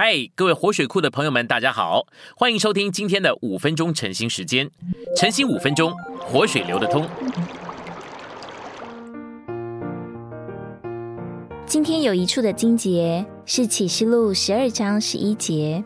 [0.00, 2.06] 嗨，各位活水库的朋友们，大家好，
[2.36, 4.70] 欢迎收听今天的五分钟晨兴时间。
[5.16, 7.04] 晨兴五分钟，活水流得通。
[11.66, 15.84] 今天有一处的经节是启示录十二章十一节，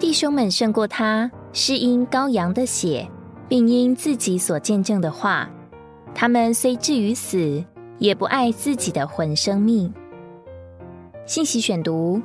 [0.00, 3.08] 弟兄们胜过他，是因羔羊的血，
[3.48, 5.48] 并因自己所见证的话。
[6.12, 7.64] 他们虽至于死，
[8.00, 9.94] 也不爱自己的魂生命。
[11.24, 12.20] 信息选读。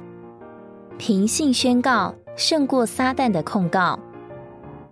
[0.97, 3.99] 凭信宣告胜过撒旦的控告。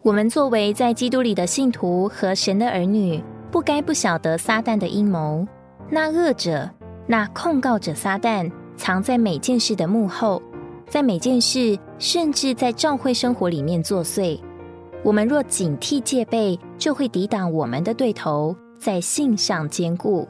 [0.01, 5.45] 我们作为在基督里的信徒和神的儿女，不该不晓得撒旦的阴谋。
[5.89, 6.69] 那恶者、
[7.05, 10.41] 那控告者撒旦，藏在每件事的幕后，
[10.87, 14.39] 在每件事，甚至在教会生活里面作祟。
[15.03, 20.27] 我们若警惕戒备，就会抵挡我们的对头，在信上坚固。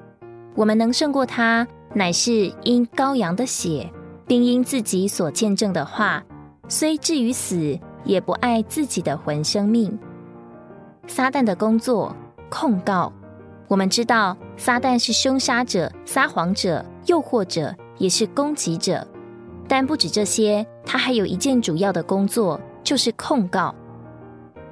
[0.55, 3.89] 我们能胜过他，乃是因羔羊的血。
[4.31, 6.23] 并因自己所见证的话，
[6.69, 9.99] 虽至于死，也不爱自己的魂生命。
[11.05, 12.15] 撒旦的工作
[12.49, 13.11] 控告，
[13.67, 19.05] 我们知道撒旦是凶杀者、撒谎者、诱惑者，也是攻击者。
[19.67, 23.75] 但不止这些，他还有一件主要的工作，就是控告。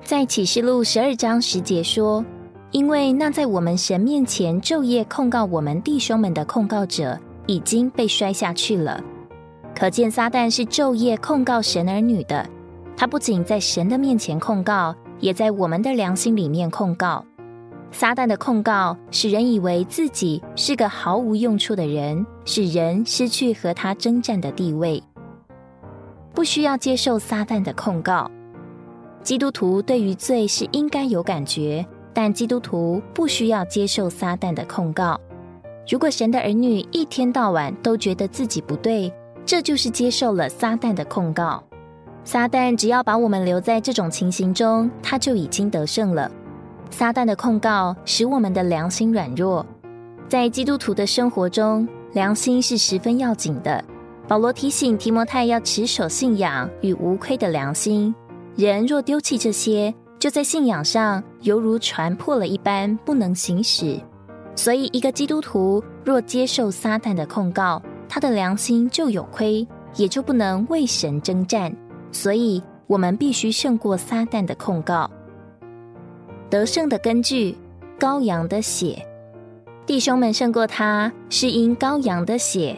[0.05, 2.23] 在启示录十二章十节说
[2.71, 9.03] ：“因为那在我们神面前昼夜控告我们弟兄们的控告者，已经被摔下去了。”
[9.79, 12.45] 可见撒旦是昼夜控告神儿女的，
[12.97, 17.23] 他不仅在神的面前控告，也在我们的良心里面控告。
[17.89, 25.01] 撒旦的控告使人以为自己是个毫无用处的人，使人失去和他征战的地位。
[26.33, 28.29] 不需要接受撒旦的控告。
[29.23, 35.17] 基督徒对于罪是应该有感觉，但基督徒不需要接受撒旦的控告。
[35.87, 39.11] 如果神的儿女一天到晚都觉得自己不对，
[39.49, 41.63] 这就是接受了撒旦的控告。
[42.23, 46.29] 撒旦只要把我们留在这种情形中，他就已经得胜了。
[46.91, 49.65] 撒旦的控告使我们的良心软弱。
[50.27, 53.83] 在基督徒的生活中，良心是十分要紧的。
[54.27, 58.13] 保罗提醒提摩太要持守信仰与无愧的良心。
[58.55, 63.99] 人若丢弃这些，就在信仰上犹如船破了一般，不能行驶。
[64.55, 69.65] 所以，一个基督徒若接受撒旦的控告，他的良心就有亏，
[69.95, 71.73] 也就不能为神征战。
[72.11, 75.09] 所以，我们必须胜过撒旦的控告。
[76.49, 77.55] 得胜的根据，
[77.99, 79.05] 羔羊的血。
[79.85, 82.75] 弟兄们胜过他，是因羔羊的血。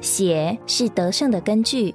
[0.00, 1.94] 血是得胜的根据。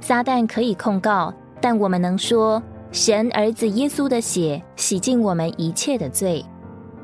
[0.00, 6.44] 撒旦可以控告，但我们能说，神儿子耶稣的血洗净我们一切的罪，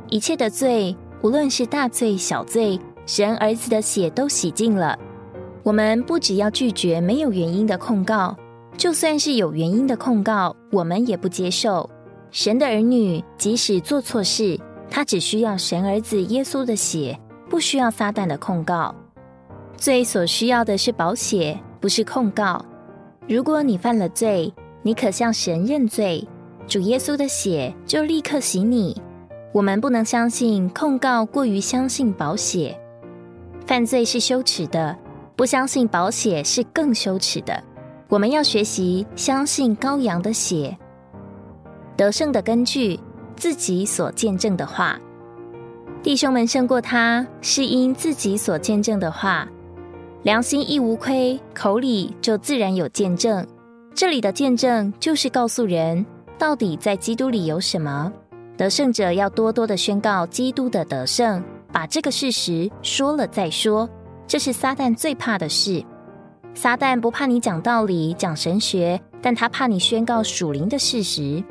[0.08, 4.98] 一切的罪，无论是大罪小罪，神儿子的血都洗净了。
[5.66, 8.36] 我们不只要拒绝没有原因的控告，
[8.76, 11.90] 就算是有原因的控告，我们也不接受。
[12.30, 14.56] 神的儿女即使做错事，
[14.88, 17.18] 他只需要神儿子耶稣的血，
[17.50, 18.94] 不需要撒旦的控告。
[19.76, 22.64] 罪所需要的是保险，不是控告。
[23.26, 26.24] 如果你犯了罪，你可向神认罪，
[26.68, 28.96] 主耶稣的血就立刻洗你。
[29.52, 32.78] 我们不能相信控告过于相信保险，
[33.66, 34.96] 犯罪是羞耻的。
[35.36, 37.62] 不相信保险是更羞耻的。
[38.08, 40.76] 我们要学习相信羔羊的血，
[41.96, 42.98] 得胜的根据
[43.36, 44.98] 自己所见证的话。
[46.02, 49.46] 弟兄们胜过他，是因自己所见证的话。
[50.22, 53.46] 良心亦无亏，口里就自然有见证。
[53.94, 56.04] 这里的见证就是告诉人
[56.38, 58.12] 到底在基督里有什么。
[58.56, 61.42] 得胜者要多多的宣告基督的得胜，
[61.72, 63.88] 把这个事实说了再说。
[64.26, 65.84] 这是撒旦最怕的事。
[66.54, 71.42] 撒旦不怕你讲道理、讲神学，但他怕你宣告属灵的事实。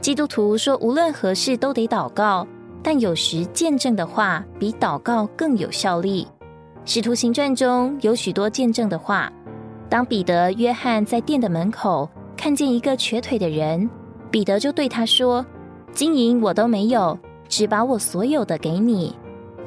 [0.00, 2.46] 基督徒说，无论何事都得祷告，
[2.82, 6.26] 但有时见证的话比祷告更有效力。
[6.84, 9.30] 使徒行传中有许多见证的话。
[9.90, 13.88] 当彼得、约翰在店的门口看见一个瘸腿的人，
[14.30, 15.44] 彼得就对他说
[15.92, 17.18] ：“金银我都没有，
[17.48, 19.16] 只把我所有的给你。”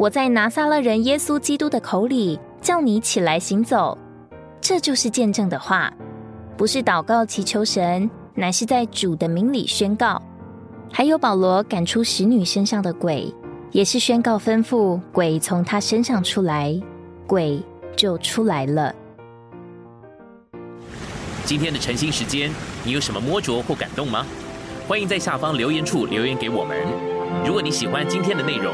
[0.02, 3.96] 我在拿撒勒人耶稣基督的口里叫你起来行走，
[4.60, 5.94] 这就是见证的话，
[6.58, 10.20] 不是祷告祈求神，乃是在主的名里宣告。
[10.92, 13.32] 还有保罗赶出使女身上的鬼，
[13.70, 16.76] 也是宣告吩咐鬼从他身上出来，
[17.28, 17.62] 鬼
[17.96, 18.92] 就出来了。
[21.46, 22.52] 今天的晨兴时间，
[22.84, 24.26] 你有什么摸着或感动吗？
[24.88, 26.76] 欢迎在下方留言处留言给我们。
[27.46, 28.74] 如果你喜欢今天的内容，